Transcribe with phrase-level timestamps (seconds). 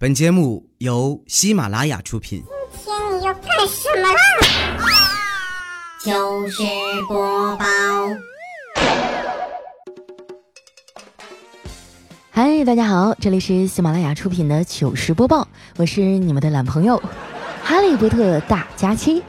[0.00, 2.44] 本节目由喜马拉雅出品。
[2.84, 4.20] 今天你要干什么啦？
[5.98, 6.62] 糗事
[7.08, 7.64] 播报，
[12.30, 15.48] 嗨，大家好，这里是喜马拉雅出品的糗事播报，
[15.78, 17.02] 我是你们的懒朋友
[17.64, 19.20] 哈利波特大假期。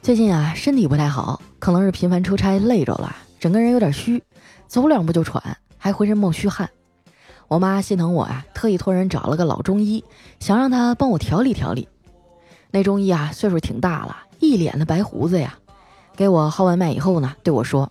[0.00, 4.24] 最近啊，身体不太好，可能是频繁出差累着了，整个人有点虚，
[4.66, 6.70] 走两步就喘，还浑身冒虚汗。
[7.48, 10.04] 我妈心疼我啊，特意托人找了个老中医，
[10.38, 11.88] 想让他帮我调理调理。
[12.70, 15.58] 那中医啊，岁数挺大了，一脸的白胡子呀。
[16.14, 17.90] 给我号完脉以后呢，对我说：“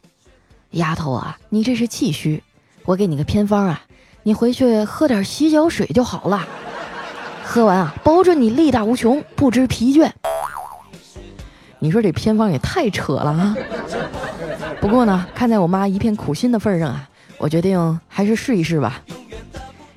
[0.72, 2.42] 丫头啊，你这是气虚，
[2.86, 3.82] 我给你个偏方啊，
[4.24, 6.48] 你回去喝点洗脚水就好了。
[7.44, 10.10] 喝完啊，保准你力大无穷，不知疲倦。”
[11.82, 13.56] 你说这偏方也太扯了啊！
[14.82, 17.10] 不过呢，看在我妈一片苦心的份上啊，
[17.40, 19.02] 我决定还是试一试吧。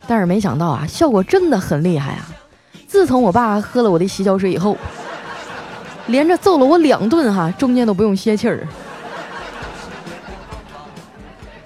[0.06, 2.28] 但是没想到啊，效果真的很厉害啊！
[2.86, 4.76] 自从我爸喝了我的洗脚水以后，
[6.06, 8.66] 连着揍了我两顿哈，中间都不用歇气儿。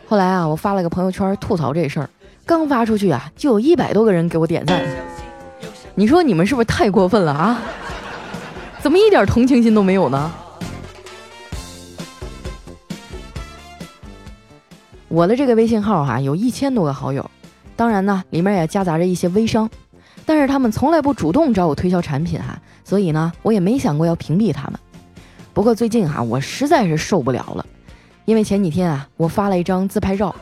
[0.09, 2.09] 后来啊，我发了个朋友圈吐槽这事儿，
[2.45, 4.83] 刚发出去啊，就有一百多个人给我点赞。
[5.95, 7.59] 你说你们是不是太过分了啊？
[8.81, 10.31] 怎么一点同情心都没有呢？
[15.09, 17.31] 我的这个微信号哈有一千多个好友，
[17.77, 19.71] 当然呢里面也夹杂着一些微商，
[20.25, 24.81] 但是他们从来不主动找我推销产品哈，所以呢我也没想过要屏蔽他们。
[25.55, 27.65] 不过最近哈我实在是受不了了，
[28.25, 30.35] 因为前几天啊我发了一张自拍照，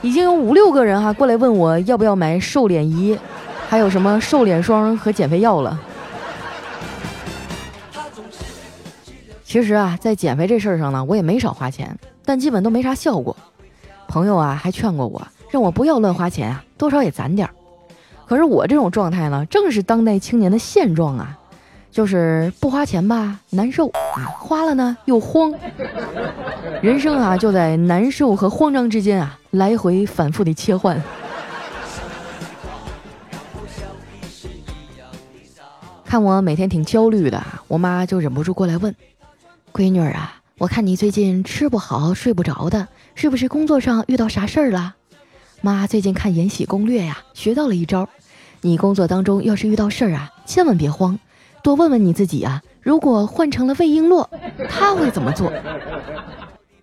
[0.00, 3.18] 已经有五六个人哈过来问我要不要买瘦脸仪，
[3.68, 5.78] 还有什么瘦脸霜和减肥药了。
[9.44, 13.34] 其实啊，在减肥这事儿上呢，我也没少花钱，但基本都没啥效果。
[14.06, 17.54] 朋友啊，还劝过我，让我不要乱花钱啊，多少也攒点儿。
[18.26, 21.38] 可是我这种状态呢，正是当代青年的现状啊，
[21.90, 25.54] 就是不花钱吧难受啊，花了呢又慌。
[26.82, 31.00] 人生啊，就在难受和慌张之间啊，来回反复的切换。
[36.04, 38.94] 看我每天挺焦虑的，我妈就忍不住过来问。
[39.72, 44.94] 闺女儿啊，我看你最近吃不好睡不着的，是不是工作上遇到啥事儿了？
[45.60, 48.08] 妈最近看《延禧攻略》呀，学到了一招。
[48.62, 51.18] 你工作当中要是遇到事儿啊，千万别慌，
[51.62, 52.62] 多问问你自己啊。
[52.80, 54.26] 如果换成了魏璎珞，
[54.66, 55.52] 他会怎么做？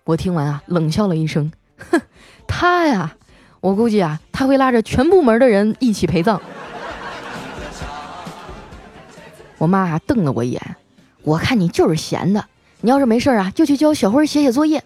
[0.04, 1.50] 我听完啊，冷笑了一声，
[1.90, 2.00] 哼，
[2.46, 3.16] 他呀，
[3.60, 6.40] 我估计啊，他会拉着全部门的人一起陪葬。
[9.58, 10.76] 我妈啊，瞪了我一眼，
[11.24, 12.44] 我看你就是闲的。
[12.84, 14.84] 你要是没事儿啊，就去教小辉写写作业。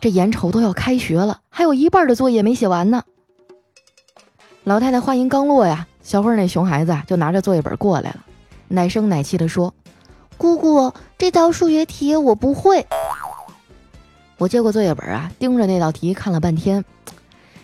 [0.00, 3.02] 这眼瞅都要开学了，还有一半的作业没写完呢。
[4.62, 8.24] 老太太话音刚落呀，小辉那熊孩子就拿着作业本过来了，
[8.68, 9.74] 奶声奶气的说
[10.38, 12.86] ：“姑姑，这道数学题我不会。”
[14.38, 16.84] 我接过作业本啊，盯着那道题看了半天。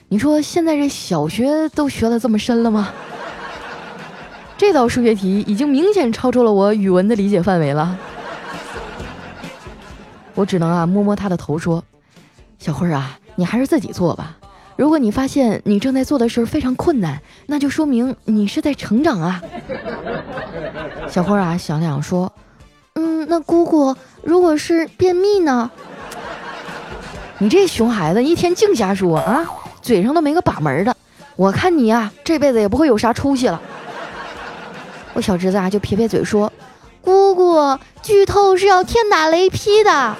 [0.09, 2.93] 你说现在这小学都学的这么深了吗？
[4.59, 7.97] 这道数学题已经明显超出了我语文的理解范围了。
[10.38, 11.82] 我只能啊摸摸他的头说
[12.60, 14.37] ：“小慧儿啊，你还是自己做吧。
[14.76, 19.43] 如果你发现你正在做的事儿非常困难，那就说明你是在成长啊。”
[21.10, 22.32] 小慧儿啊想了想说
[22.94, 25.69] ：“嗯，那姑姑，如果是便秘呢？
[27.38, 29.44] 你这熊孩子一天净瞎说啊，
[29.82, 30.97] 嘴上都没个把门的。
[31.34, 33.60] 我看你呀，这辈子也不会有啥出息了。”
[35.15, 36.53] 我小侄子啊就撇撇嘴说。
[37.00, 40.15] 姑姑，剧透是要天打雷劈的。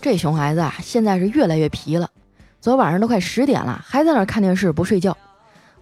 [0.00, 2.08] 这熊孩子啊，现在是越来越皮了。
[2.60, 5.16] 昨晚上都快十点了，还在那看电视不睡觉。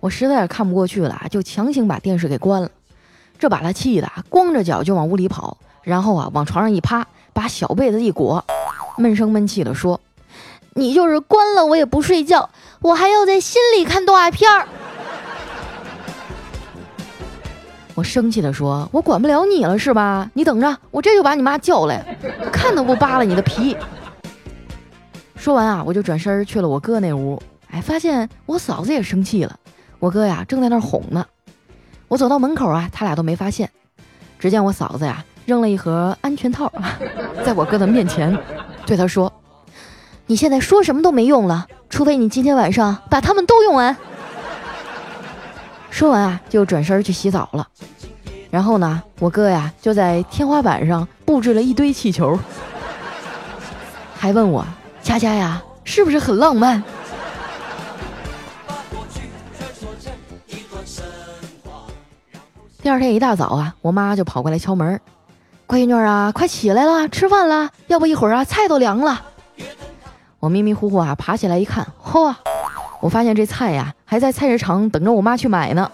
[0.00, 2.70] 我实在是看不过去了，就强行把电视给关了。
[3.38, 8.42] 这把他气的，光着脚就往屋里跑，然后啊往床上一趴，把小被子一裹，
[8.96, 10.00] 闷声闷气的说
[10.72, 12.48] ：“你就是关了我也不睡觉，
[12.80, 14.66] 我还要在心里看动画片儿。”
[17.94, 20.30] 我生气的说：“我管不了你了是吧？
[20.34, 22.16] 你等着，我这就把你妈叫来，
[22.50, 23.76] 看都不扒了你的皮。”
[25.36, 27.40] 说完啊，我就转身去了我哥那屋。
[27.70, 29.58] 哎，发现我嫂子也生气了，
[29.98, 31.24] 我哥呀正在那哄呢。
[32.08, 33.70] 我走到门口啊，他俩都没发现。
[34.38, 36.72] 只见我嫂子呀扔了一盒安全套
[37.44, 38.36] 在我哥的面前，
[38.86, 39.32] 对他说
[40.26, 43.96] ：“你现在说什么都没用了，除非你今天晚上把他们都用完。
[45.90, 47.66] ”说完啊，就转身去洗澡了。
[48.50, 52.38] 然后呢，我哥呀就在天花板上布置了一堆气球。
[54.18, 54.64] 还问我
[55.06, 56.82] 佳佳呀，是不是很浪漫？
[62.82, 65.00] 第二天一大早啊，我妈就跑过来敲门，
[65.68, 69.22] 闺女啊，快起来了，吃饭了，要不一会儿啊，菜都凉了。
[70.40, 72.34] 我迷迷糊糊啊，爬起来一看，嚯，
[72.98, 75.88] 我发现这菜呀还在菜市场等着我妈去买呢。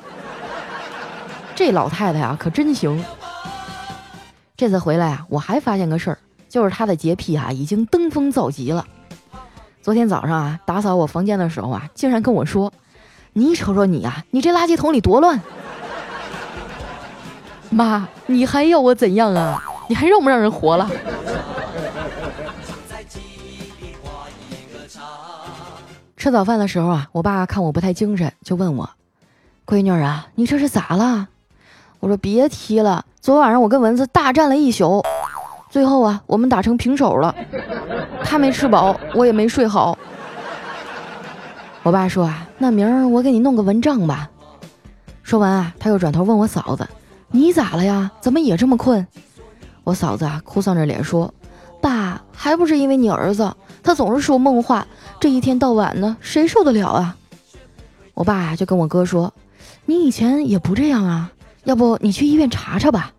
[1.55, 3.05] 这老太太呀可真行。
[4.56, 6.19] 这次回来啊，我还发现个事儿，
[6.49, 8.87] 就是她的洁癖啊已经登峰造极了。
[9.82, 12.73] 昨天早上啊，打扫我房间的时候啊，竟然跟我说
[13.34, 15.43] ：“你瞅瞅你啊，你这垃圾桶里多乱！”
[17.69, 19.61] 妈，你还要我怎样啊？
[19.88, 20.88] 你还让不让人活了？
[26.17, 28.88] 吃早饭的时候啊，我爸看我不太精神，就问我
[29.67, 31.26] ：“闺女啊，你这是咋了？”
[31.99, 35.05] 我说：“别提了，昨晚上我跟蚊子大战了一宿，
[35.73, 37.35] 最后啊，我们打成平手了。
[38.23, 39.97] 他没吃饱，我也没睡好。”
[41.83, 44.29] 我爸说：“啊，那明儿我给你弄个蚊帐吧。”
[45.25, 46.87] 说完啊，他又转头问我嫂子
[47.33, 48.11] ：“你咋了呀？
[48.21, 49.07] 怎么也这么困？”
[49.83, 51.33] 我嫂子啊，哭丧着脸说
[51.81, 53.51] ：“爸，还不是因为你儿子。”
[53.83, 54.87] 他总是说梦话，
[55.19, 57.17] 这一天到晚的，谁受得了啊？
[58.13, 59.33] 我爸呀就跟我哥说
[59.87, 61.33] ：“你以前也不这样啊，
[61.65, 63.11] 要不你去医院查查吧。”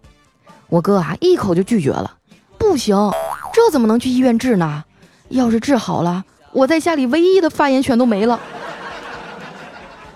[0.70, 2.18] 我哥啊一口就拒绝了
[2.74, 2.98] ：“不行，
[3.54, 4.84] 这怎么能去医院治呢？
[5.30, 8.40] 要是治好了，我在家里唯一的发言权都没了。”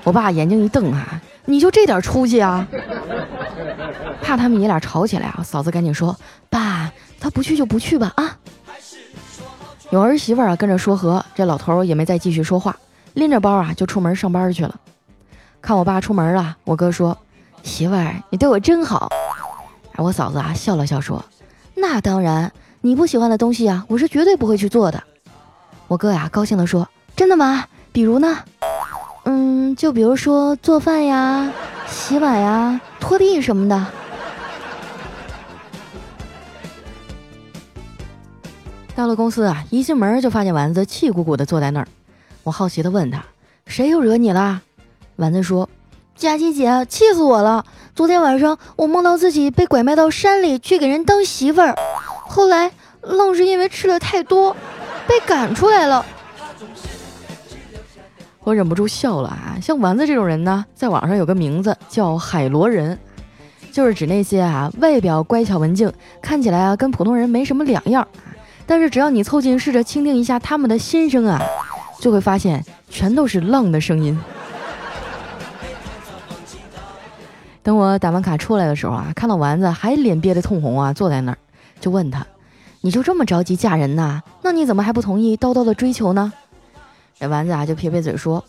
[0.04, 2.68] 我爸眼睛一瞪啊：“你就这点出息啊？”
[4.24, 6.18] 怕他们爷俩吵起来啊，嫂子赶紧说
[6.50, 8.36] ：“爸，他不去就不去吧啊。”
[9.92, 12.76] 有儿媳妇啊跟着说和，这老头也没再继续说话，
[13.14, 14.74] 拎着包啊就出门上班去了。
[15.62, 17.16] 看我爸出门了，我哥说
[17.62, 19.12] ：“媳妇儿，你对我真好。”
[19.98, 21.24] 我嫂子啊笑了笑说
[21.80, 22.52] ：“那当然，
[22.82, 25.04] 你不喜欢的东西啊，我是绝对不会去做的。”
[25.88, 27.66] 我哥呀高兴地说：“真的吗？
[27.92, 28.40] 比如呢？
[29.26, 31.54] 嗯，就比如说做饭呀、
[31.88, 33.86] 洗碗呀、拖地什么的。”
[38.96, 41.88] 到了公司啊，一进门就发现丸子气鼓鼓的坐在那儿。
[42.42, 43.24] 我好奇的问他
[43.68, 44.64] ：“谁又惹你了？”
[45.18, 45.70] 丸子说
[46.18, 47.64] ：“佳琪姐，气死我了！
[47.94, 51.76] 昨天晚上我梦到自己被拐卖到山里去给人当媳妇儿，
[52.28, 52.72] 后来
[53.02, 54.56] 愣是因为吃的太多，
[55.08, 56.04] 被赶出来了。”
[58.44, 59.62] 我忍不住笑了啊！
[59.62, 62.98] 像丸子这种人呢，在网上有个名字叫“海螺人”，
[63.72, 68.08] 就是指那些啊外表乖巧文静，看起来啊跟普通人没什么两样。
[68.66, 71.40] 但是只要你凑近试着倾听一下他们的心声啊，
[72.00, 74.20] 就会发现全都是浪的声音。
[77.68, 81.38] 等我打完卡出来的时候啊，看到丸子还脸憋得通红啊，坐在那儿，
[81.82, 82.26] 就问他
[82.80, 84.24] ：“你就这么着急嫁人呐？
[84.42, 86.32] 那你怎么还不同意叨叨的追求呢？”
[87.20, 88.42] 这丸子啊就撇撇嘴说：“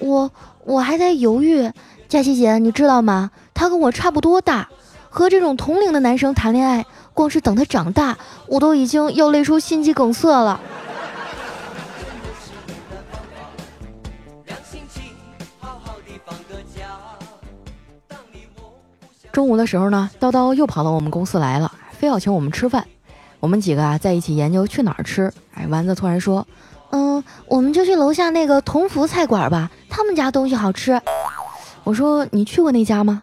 [0.00, 0.30] 我
[0.66, 1.70] 我还在犹豫。
[2.06, 3.30] 佳琪姐，你知道吗？
[3.54, 4.68] 他跟我差不多大，
[5.08, 6.84] 和这种同龄的男生谈恋爱。”
[7.14, 10.60] 光是等他长大，我都已经要累出心肌梗塞了。
[19.32, 22.86] 中午的时候呢，叨叨又跑到我们公司来了，非要请我们吃饭。
[23.38, 25.32] 我们几个啊在一起研究去哪儿吃。
[25.54, 26.46] 哎，丸子突然说
[26.90, 31.00] ：“嗯，我们就去楼下那个同福菜馆吧，他们家东西好吃。”
[31.84, 33.22] 我说：“你去过那家吗？”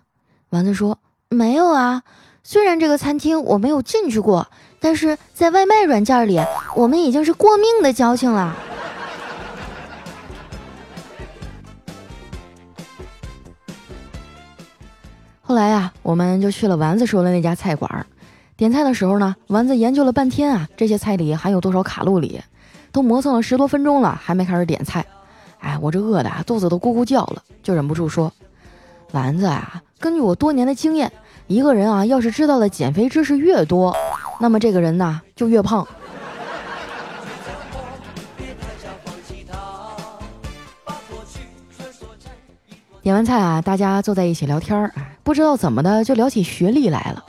[0.49, 0.97] 丸子说
[1.29, 2.01] ：“没有啊。”
[2.41, 4.47] 虽然这个餐厅我没有进去过，
[4.79, 6.39] 但是在外卖软件里，
[6.75, 8.55] 我们已经是过命的交情了。
[15.47, 18.05] 后来呀，我们就去了丸子说的那家菜馆。
[18.57, 22.41] 点菜的时候呢，丸子研究了半天啊，这些菜里含有多少卡路里，
[22.91, 25.05] 都磨蹭了十多分钟了，还没开始点菜。
[25.59, 28.29] 哎，我这饿的肚子都咕咕叫了，就忍不住说
[29.13, 31.09] ：“丸子啊，根据我多年的经验。”
[31.47, 33.95] 一个人啊，要是知道的减肥知识越多，
[34.41, 35.87] 那么这个人呢就越胖。
[43.01, 44.91] 点完菜啊，大家坐在一起聊天儿，
[45.27, 47.21] 不知道怎么的就聊起学历来了。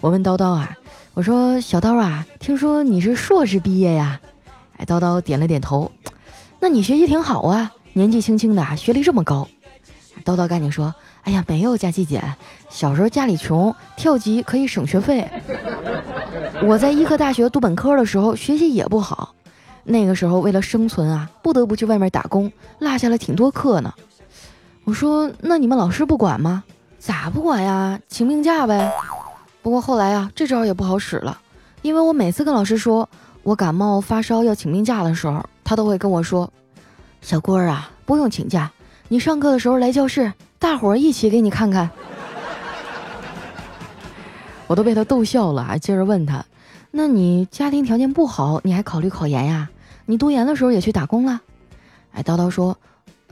[0.00, 0.78] 我问叨叨啊，
[1.14, 4.20] 我说小叨啊，听说你是硕士毕业呀？
[4.76, 5.90] 哎，叨叨点了点头。
[6.60, 9.48] 那你学习挺好啊，年纪轻轻的学历这么高。
[10.24, 10.94] 叨叨赶紧说。
[11.22, 12.22] 哎呀，没有佳琪姐，
[12.68, 15.28] 小时候家里穷，跳级可以省学费。
[16.62, 19.34] 我在医科大学读本科的时候，学习也不好，
[19.82, 23.92] 那个时候为了生存啊，不得不去外面打工，落下了挺多课呢。
[24.84, 26.62] 我说，那你们老师不管吗？
[27.00, 27.98] 咋不管呀？
[28.08, 28.92] 请病假呗。
[29.62, 31.40] 不过后来啊，这招也不好使了，
[31.80, 33.08] 因为我每次跟老师说
[33.42, 36.52] 我感冒发烧要请病假的时候，他都会跟我说
[37.22, 38.70] ：“小郭儿啊，不用请假，
[39.08, 41.88] 你上课的时候来教室，大伙儿一起给你看看。”
[44.68, 46.44] 我都被他逗笑了，还接着问他
[46.92, 49.70] ：“那你家庭条件不好，你还考虑考研呀？
[50.04, 51.40] 你读研的时候也去打工了？”
[52.12, 52.76] 哎，叨叨说：“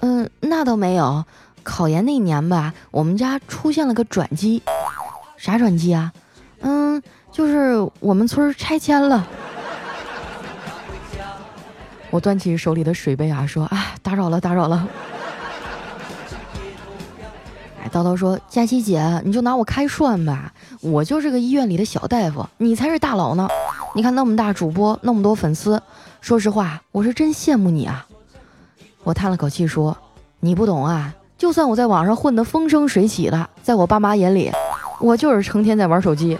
[0.00, 1.24] 嗯，那倒没有。
[1.68, 4.62] 考研那年吧，我们家出现了个转机。
[5.36, 6.10] 啥转机啊？
[6.62, 9.28] 嗯，就是我们村拆迁了。”
[12.08, 14.88] 我端起手里的水杯啊，说：“啊，打扰了，打扰了。”
[17.84, 23.46] 哎，叨叨说：“佳琪姐，你就拿我开涮吧，我就是个医院里的小大夫，你才是大佬呢。
[23.94, 25.82] 你看那么大主播，那么多粉丝，
[26.22, 28.06] 说实话，我是真羡慕你啊。”
[29.04, 29.96] 我叹了口气说
[30.40, 34.50] ：“你不懂啊，就算我在网上混得风生水起的，在我爸妈眼里，
[34.98, 36.36] 我就是成天在玩手机。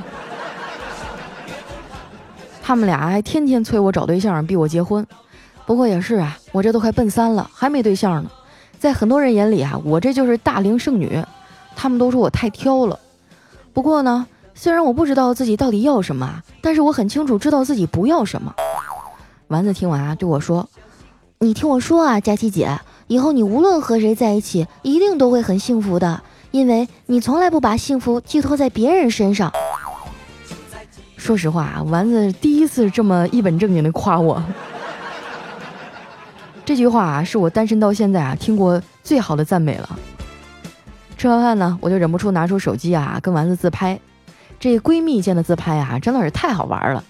[2.61, 5.07] 他们俩还天天催我找对象，逼我结婚。”
[5.65, 8.31] 不过也是啊，我这都快奔三了，还没对象呢。
[8.79, 11.23] 在很多人眼里啊，我这就是大龄剩女，
[11.77, 12.99] 他们都说我太挑了。
[13.73, 18.53] 不过呢，虽然我不知道自己到底要什么，但是我很清楚知道自己不要什么。
[19.49, 20.69] 丸子听完啊，对我说
[21.39, 29.53] ：“你听我说啊，佳琪姐，以后你无论和谁在一起，一定都会很幸福的，因为你从来不把幸福寄托在别人身上。”
[31.17, 34.43] 说实话啊，丸子第一次这么一本正经的夸我。
[36.65, 39.99] 这句话啊，是我单身到现在啊听过最好的赞美了。
[41.17, 43.99] 吃完饭呢，我就忍不住拿出手机啊，跟丸子自拍。
[44.61, 47.03] 这闺蜜间的自拍啊，真的是太好玩了。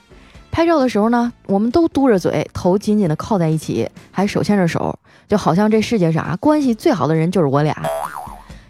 [0.51, 7.77] 拍照的时候呢，我们都嘟着嘴，头紧紧的靠在一起，还手牵着手，就好像这世界上啊关系最好的人就是我俩。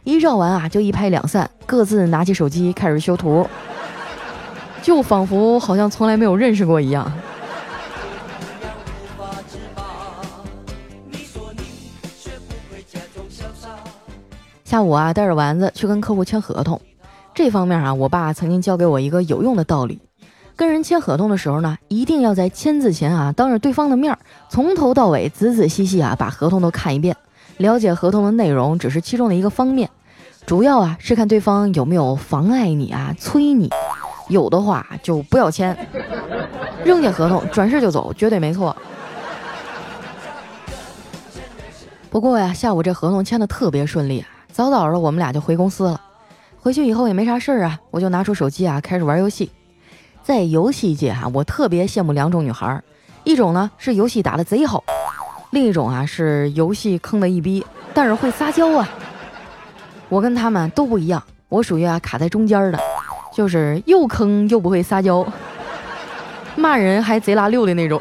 [0.04, 3.48] 一照完啊，就一拍两散，各自拿起手机开始修图，
[4.82, 7.10] 就仿佛好像从来没有认识过一样。
[14.64, 16.78] 下午啊，带着丸子去跟客户签合同。
[17.34, 20.00] 这方面啊，我爸曾经教给我一个有用的道理：
[20.58, 27.16] 跟人签合同的时候呢，一定要在签字前啊，当着对方的面儿，从头到尾仔仔细细啊，把合同都看一遍。
[27.58, 29.88] 了解合同的内容只是其中的一个方面，
[30.46, 33.70] 主要啊是看对方有没有妨碍你啊、催你。
[34.28, 35.78] 有的话就不要签，
[36.84, 38.76] 扔下合同，转身就走，绝对没错。
[42.10, 44.24] 不过呀，下午这合同签的特别顺利。
[44.50, 46.00] 早早的，我们俩就回公司了。
[46.58, 49.52] 回去以后也没啥事儿啊，我就拿出手机啊，开始玩游戏。
[50.28, 52.84] 在游戏界哈，我特别羡慕两种女孩儿，
[53.24, 54.84] 一种呢是游戏打的贼好，
[55.52, 58.86] 另一种啊是游戏坑的一逼，但是会撒娇啊。
[60.10, 62.78] 我跟他们都不一样，我属于啊卡在中间的，
[63.34, 65.26] 就是又坑又不会撒娇，
[66.56, 67.98] 骂人还贼拉溜的那种。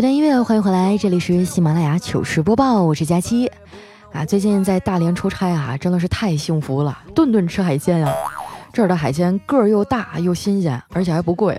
[0.00, 3.52] 一段音乐，欢迎回来，这里是喜马拉雅糗事播报，我是佳期。
[4.14, 8.10] 啊，最近在大连出差啊，真的是太幸福了，顿顿吃海鲜啊。
[8.72, 11.54] 这儿的海鲜个儿又大又新鲜，而且还不贵。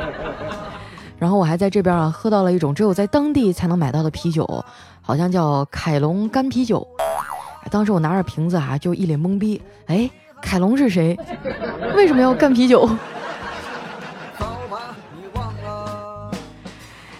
[1.18, 4.62] 然后我还在这边啊，喝到了一种只有在当地才能买到的啤酒，
[5.00, 6.86] 好像叫凯龙干啤酒。
[7.70, 9.62] 当时我拿着瓶子啊，就一脸懵逼。
[9.86, 10.10] 哎，
[10.42, 11.18] 凯龙是谁？
[11.96, 12.86] 为什么要干啤酒？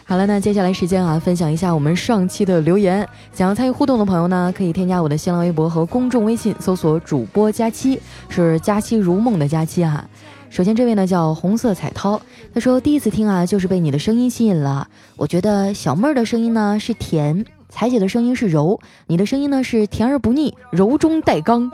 [0.09, 3.07] 好了，那接下来时间啊，分享一下我们上期的留言。
[3.33, 10.09] 想要参与互动的朋友呢，可以添加我的新浪微博和公众微信，搜索主播佳期，是佳期如梦的佳期哈。
[10.49, 12.23] 首先这位呢叫红色彩涛，
[12.55, 14.87] 他说第一次听啊，就是被你的声音吸引了。
[15.17, 17.45] 我觉得小妹儿的声音呢是甜。
[17.77, 21.71] 彩姐的声音是柔，你的声音呢是甜而不腻，柔中带刚。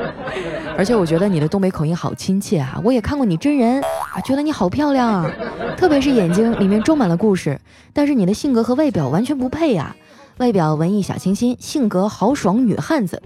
[0.78, 2.80] 而且我觉得你的东北口音好亲切啊！
[2.82, 5.30] 我也看过你真人啊，觉得你好漂亮啊，
[5.76, 7.60] 特别是眼睛里面装满了故事。
[7.92, 9.94] 但是你的性格和外表完全不配呀，
[10.38, 13.22] 外表文艺小清新，性格豪爽女汉子，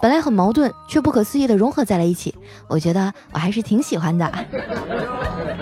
[0.00, 2.32] 本来很矛盾，却不可思议的融合在了一起。
[2.68, 4.32] 我觉得我还是挺喜欢的，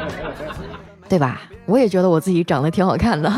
[1.08, 1.40] 对吧？
[1.64, 3.32] 我也觉得我自己长得挺好看的。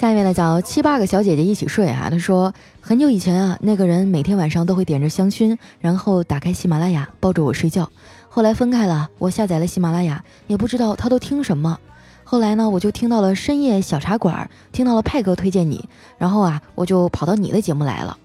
[0.00, 2.08] 下一位呢叫七八个小姐姐一起睡啊。
[2.08, 7.86] 她说很久以前啊，那个人每天晚上都会点着香薰，然后打开喜马拉雅抱着我睡觉。
[8.30, 11.78] 后来分开了，我下载了喜马拉雅，也不知道他都听什么。
[12.24, 18.16] 后来呢，我就听到了深夜小茶馆，听到了派哥推荐你，然后啊，我就跑到你的节目来了。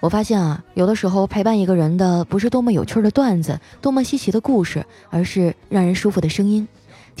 [0.00, 6.66] 我发现啊，有的时候陪伴一个人的不是多么有趣的段子，多么稀奇的故事，而是让人舒服的声音。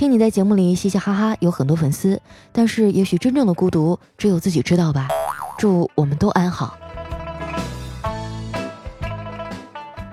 [0.00, 2.18] 听你在节目里嘻嘻哈哈，有很多粉丝，
[2.52, 5.06] 但是也许真正的孤独只有自己知道吧。
[5.58, 6.74] 祝我们都安好。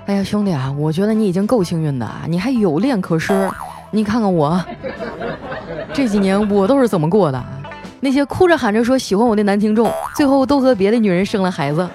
[0.08, 3.50] 哎呀，兄弟啊，我觉得你已经够幸运的啊，你还有恋可失。
[3.90, 4.62] 你看看我，
[5.96, 7.42] 这几年我都是怎么过的？
[8.02, 11.90] 那些哭着喊着说喜欢我的男听众，最后都和别的女人生了孩子。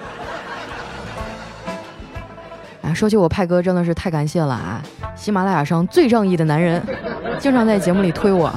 [2.81, 4.81] 啊，说起我派哥，真的是太感谢了啊！
[5.15, 6.83] 喜马拉雅上最仗义的男人，
[7.43, 8.47] 经常在节目里推我。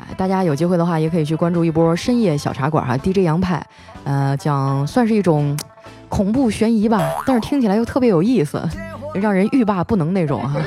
[0.00, 3.64] 哎，大家有机会的话，也可以去关注一波深夜小茶馆哈，DJ 杨派，
[4.02, 5.56] 呃，讲算是一种
[6.08, 8.60] 恐怖悬疑吧，但是听起来又特别有意思，
[9.14, 10.60] 让人欲罢不能那种哈。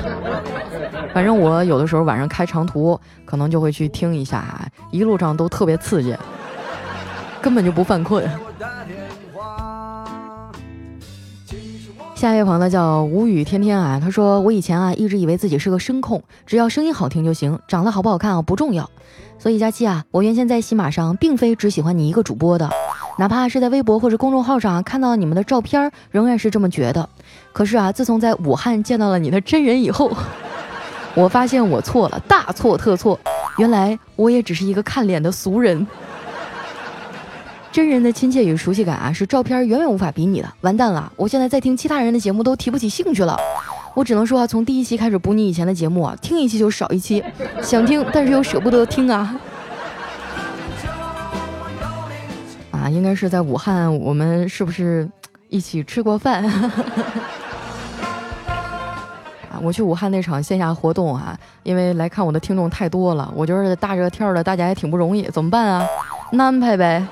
[1.14, 6.16] 反正我有的时候晚上开长途，可能就会去听一下，一路上都特别刺激，
[7.42, 8.26] 根本就不犯困。
[12.24, 18.90] 下一位朋友叫无语天天啊，他说我以前啊一直以为自己是个声控，只要声音好听就行，长得好不好看啊不重要。
[19.38, 22.70] 所以佳期啊，我原先在喜马上并非只喜欢你一个主播的，
[23.20, 27.10] 哪怕是在微博或者公众号上看到你们的照片，仍然是这么觉得。
[27.52, 30.10] 可是啊，自从在武汉见到了你的真人以后。
[31.16, 33.20] 我发现我错了，大错特错！
[33.58, 35.86] 原来我也只是一个看脸的俗人。
[37.74, 40.48] 真人的亲切与熟悉感啊，是照片远远无法比拟的。
[40.62, 43.36] 完蛋了，我现在在听其他人的节目都提不起兴趣了。
[43.96, 47.24] 我只能说啊，从第一期开始补你以前的节目啊，听一期就少一期，
[47.64, 49.36] 想听但是又舍不得听啊。
[52.70, 55.10] 啊，应该是在武汉，我们是不是
[55.50, 56.44] 一起吃过饭？
[59.64, 65.84] 我去武汉那场线下活动啊，因为来看我的听众太多了，我觉得大热天的大家也挺不容易，怎么办啊？
[66.38, 67.04] 安排呗。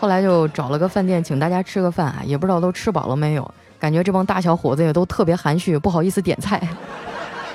[0.00, 6.58] 后来就找了个饭店请大家吃个饭啊，也不知道都吃饱了没有，感觉这帮大小伙子也都特别含蓄，不好意思点菜。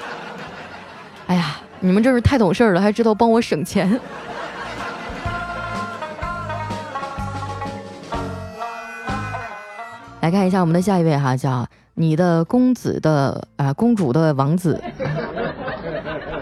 [1.25, 3.99] 哎呀，你们真是太懂事了，还知道帮我省钱。
[10.21, 11.65] 来看一下我们的下一位哈，叫。
[11.97, 14.83] 你的公子的啊，公主的王子，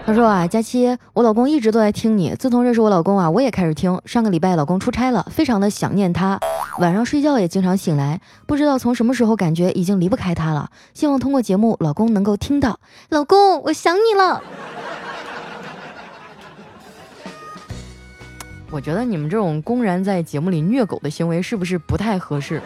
[0.06, 2.34] 他说啊，佳期，我老公一直都在听你。
[2.34, 3.98] 自从认识我老公啊，我也开始听。
[4.04, 6.38] 上个礼拜老公出差了，非常的想念他，
[6.78, 10.70] 晚上睡觉也经常醒来，不知道从什么时候感觉已经离不开他了。
[10.92, 12.78] 希望通过节目，老公能够听到。
[13.08, 14.42] 老公，我想你了。
[18.70, 22.60] 我觉得你们这种公然在节目里虐狗的行为，是不是不太合适？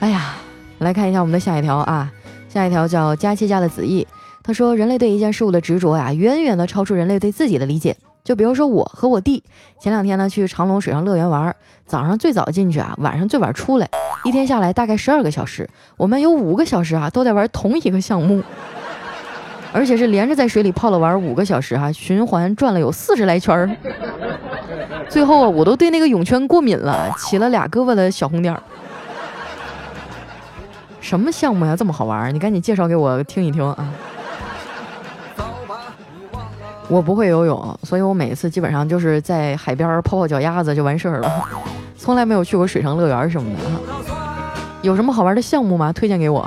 [0.00, 0.34] 哎呀，
[0.80, 2.12] 来看一下我们的下一条啊，
[2.50, 4.06] 下一条叫佳期家的子毅，
[4.42, 7.96] 他说人类对一件事物的执着呀，远远的超出人类对自己的理解。
[8.24, 9.42] 就比如说我和我弟，
[9.80, 11.54] 前两天呢去长隆水上乐园玩，
[11.86, 13.88] 早上最早进去啊，晚上最晚出来，
[14.24, 18.40] 一天下来大概十二个小时，我们有五个小时啊都在玩同一个项目，
[19.72, 23.68] 而且是连着在水里泡了玩五个小时哈，循环转了有四十来圈儿，
[25.08, 28.62] 最后啊我都对那个泳圈过敏了，起了俩胳膊的小红点儿。
[31.00, 32.32] 什么项目呀，这么好玩？
[32.32, 33.92] 你赶紧介绍给我听一听啊！
[36.88, 41.48] 我不会游泳，所以我每次基本上就是在海边泡泡脚丫子就完事儿了，
[41.96, 43.60] 从来没有去过水上乐园什么的。
[44.82, 45.92] 有什么好玩的项目吗？
[45.92, 46.46] 推荐给我。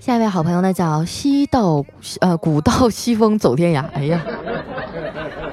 [0.00, 1.84] 下一位好朋友呢，叫西道
[2.20, 3.84] 呃古道西风走天涯。
[3.94, 4.20] 哎呀。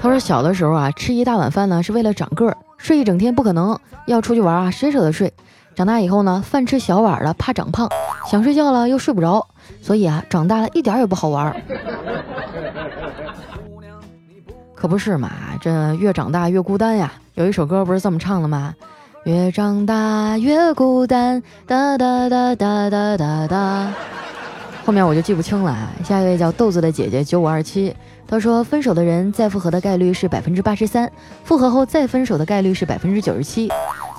[0.01, 5.33] 他说：“小的时候啊，吃一大碗饭呢是为了长个儿，睡一整天不可能，要出去玩啊，谁舍得睡？
[5.75, 7.89] 长大以后呢，饭吃小碗了怕长胖，
[8.29, 9.47] 想睡觉了又睡不着，
[9.81, 11.55] 所以啊，长大了一点也不好玩。
[14.75, 17.11] 可不是嘛，这越长大越孤单呀。
[17.35, 18.73] 有一首歌不是这么唱的吗？
[19.25, 23.93] 越长大越孤单，哒哒哒哒哒哒哒。
[24.85, 25.77] 后面我就记不清了。
[26.03, 27.95] 下一位叫豆子的姐姐九五二七。”
[28.27, 31.11] 他说：“分手的人再复合的概率是百分之八十三，
[31.43, 33.69] 复合后再分手的概率是百分之九十七。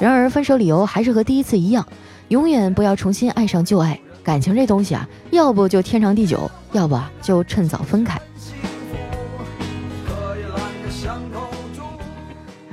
[0.00, 1.86] 然而，分手理由还是和第一次一样，
[2.28, 4.00] 永远不要重新爱上旧爱。
[4.24, 8.18] 感情这东西啊，要不就天长地久，要不就趁早分开。”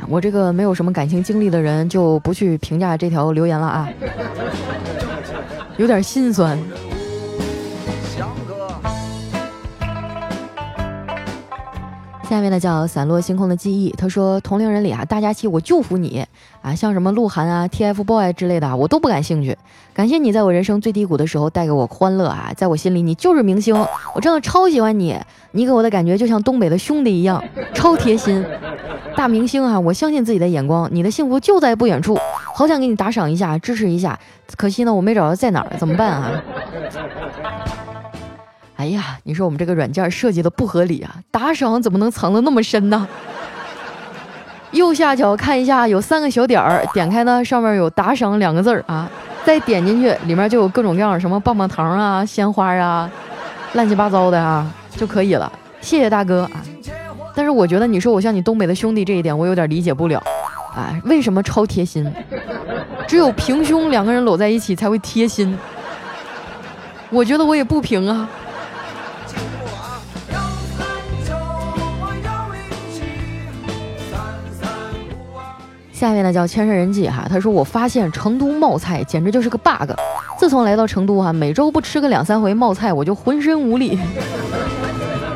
[0.09, 3.89] 我这个没有什么感情经历的人，就不去评价这条留言了啊，
[5.75, 6.57] 有点心酸。
[12.29, 16.25] 下面呢叫散落星空的记忆，他说同龄人里啊，大家期我就服你
[16.61, 19.57] 啊，像什么鹿晗啊、TFBOY 之类的，我都不感兴趣。
[19.93, 23.73] 感谢你在我人生最低谷的时候带给我欢乐啊，在我心里你就是明星，
[24.13, 25.17] 我真的超喜欢你，
[25.51, 27.41] 你给我的感觉就像东北的兄弟一样，
[27.73, 28.43] 超贴心。
[29.15, 32.19] 大明星啊，我相信自己的眼光，你的幸福就在不远处，
[32.53, 34.19] 好想给你打赏一下，支持一下，
[34.57, 36.43] 可惜呢，我没找到在哪儿，怎么办啊？
[38.77, 41.15] 哎呀，你说我们这个软件设计的不合理啊！
[41.31, 43.07] 打赏怎么能藏得那么深呢？
[44.71, 49.09] 右下角看一下，有三个小点儿，点开呢，上面有打赏两个字儿啊，
[49.43, 53.09] 再点进去，里面就有各种各样什么棒棒糖啊、鲜花啊、
[53.73, 55.51] 乱七八糟的啊，就可以了。
[55.81, 56.61] 谢谢大哥啊！
[57.33, 60.21] 但是我觉得你说我像你东北的兄弟这一点，我有点理解不了
[60.75, 62.07] 啊，为什么超贴心？
[63.07, 65.57] 只有平胸两个人搂在一起才会贴心。
[67.09, 68.29] 我觉得我也不平啊。
[75.97, 79.89] 下面呢叫千山人迹哈，他说我发现成都冒菜简直就是个 bug，
[80.37, 83.97] 自从来到成都哈，每周不吃个两三回冒菜我就浑身无力，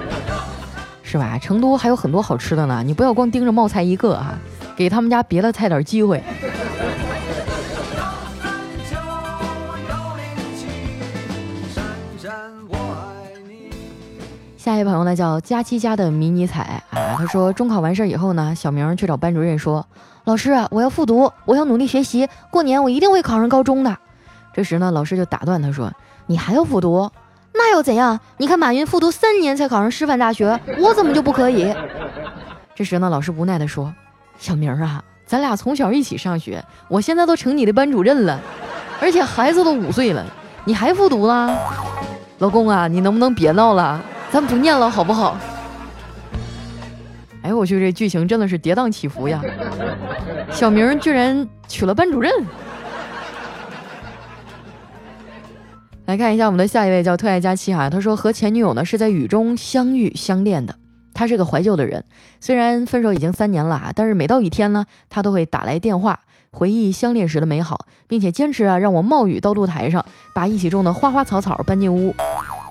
[1.01, 1.35] 是吧？
[1.41, 4.37] 成都还有很多好吃的呢，你不要光盯着冒菜一个啊，
[4.75, 6.21] 给他们家别的菜点机会。
[14.63, 19.83] 下一位朋友呢叫佳期家的迷你彩啊，他说中考完事儿以后呢，小明去找班主任说。
[20.25, 23.97] 老师，我要复读，我要努力学习，过年我一定会考上高中的。
[24.53, 25.91] 这时呢，老师就打断他说
[26.27, 27.09] ：“你还要复读？
[27.55, 28.19] 那又怎样？
[28.37, 31.73] 你看马云复读三年才考上师范大学，我怎么就不可以？”
[32.75, 33.91] 这时呢，老师无奈地说
[34.37, 38.39] ：“小明啊，咱俩从小一起上学，我现在都成你的班主任了，
[39.01, 40.23] 而且孩子都五岁了，
[40.65, 41.57] 你还复读呢？
[42.37, 43.99] 老公啊，你能不能别闹了？
[44.31, 45.37] 咱不念了好不好？”
[47.43, 49.41] 哎呦我去，这剧情真的是跌宕起伏呀！
[50.51, 52.31] 小明居然娶了班主任。
[56.05, 57.89] 来看一下我们的下一位，叫特爱佳期哈。
[57.89, 60.75] 他说和前女友呢是在雨中相遇相恋的。
[61.13, 62.03] 他是个怀旧的人，
[62.39, 66.19] 虽然分手已经三年了啊，但是每到雨天呢，他都会打来电话
[66.51, 72.13] 回忆相恋时的美好，并且坚持啊让我冒雨到露台上，把一起种的花花草草搬进屋。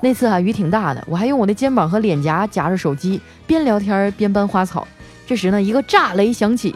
[0.03, 4.87] 那次啊，雨挺大的，我还用我的肩膀和脸颊夹着手机，边聊天边搬花草。
[5.27, 6.75] 这时呢，一个炸雷响起，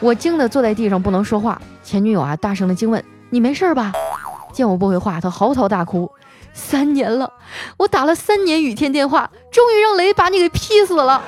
[0.00, 1.60] 我惊得坐在地上不能说话。
[1.82, 3.92] 前女友啊，大声的惊问：“你没事吧？”
[4.54, 6.10] 见我不回话，她嚎啕大哭
[6.54, 7.30] ：“三年了，
[7.76, 11.20] 我打了三年雨天电话，终于让雷把你给劈死了。”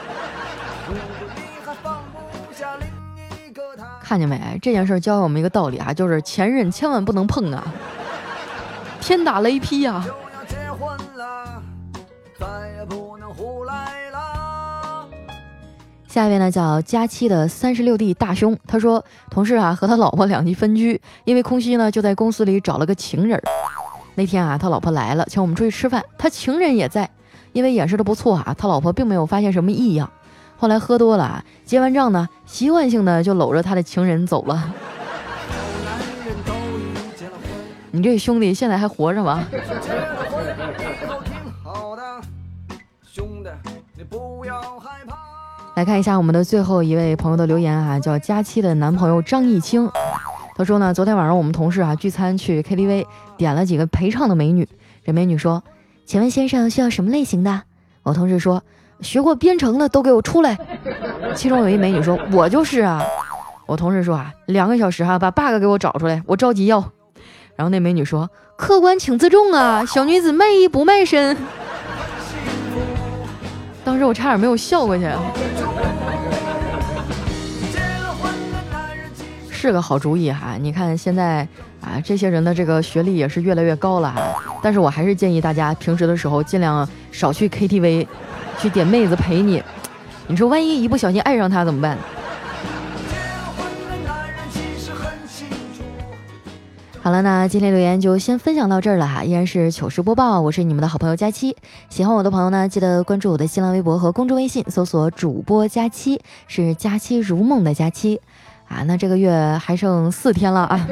[4.01, 4.59] 看见没？
[4.63, 7.67] 这件事教会我们一个道理啊，就是前任千万不能碰啊。
[9.07, 10.05] 天打雷劈呀！
[16.09, 23.41] 下一位呢叫佳期的三十六弟大胸，他说同事啊和他老婆两地分居，因为空虚呢就在公司里找了个情人。
[24.17, 27.09] 那天啊他老婆来了，请我们出去吃饭，他情人也在，
[27.53, 30.11] 因为掩饰的不错啊，他老婆并没有发现什么异样。
[30.57, 34.75] 后来喝多了啊，结完账呢，习惯性的就搂着他的情人走了。
[37.97, 39.43] 你这兄弟现在还活着吗？
[45.75, 49.91] 来看一下我们的最后一位朋友的留言啊，叫佳期的男朋友张艺清。
[50.55, 53.07] 他说呢，昨天晚上我们同事啊聚餐去 KTV，
[53.39, 54.69] 点了几个陪唱的美女。
[55.03, 55.65] 这美女说
[56.05, 57.63] ：“请问先生需要什么类型的？”
[58.05, 58.63] 我同事说
[59.01, 60.59] ：“学过编程的都给我出来。”
[61.35, 63.03] 其中有一美女说：“我就是啊。”
[63.67, 66.93] 我同事说：“啊，两个小时哈，把 bug 给我找出来，我着急要。”
[67.57, 71.37] 然后那美女说：“客官请自重啊，小女子卖艺不卖身。”
[73.83, 75.09] 当时我差点没有笑过去。
[79.51, 81.47] 是个好主意哈，你看现在
[81.81, 84.21] 啊，这些人的这个学历也是越来越高了哈。
[84.63, 88.07] 但是我还是建议大家平时的时候尽量少去 KTV，
[88.59, 89.63] 去点妹子陪你。
[90.27, 91.97] 你说万一一不小心爱上他怎么办？
[97.07, 101.57] 好了，那今天留言就先分享到这儿了哈，依然是糗事播报，我是你们的好朋友佳期。
[101.89, 108.21] 喜欢我的朋友呢，记得关注我的新浪微博和公众微信，搜索主播佳期，是佳期如梦的佳期
[108.67, 108.83] 啊。
[108.89, 110.89] 那这个月还剩四天了啊，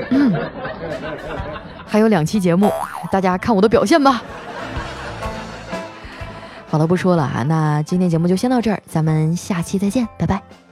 [1.85, 2.71] 还有两期节目，
[3.11, 4.23] 大家看我的表现吧。
[6.69, 10.64] 好了，不说了啊，那今天节目就先到这儿，咱们下期再见，拜拜。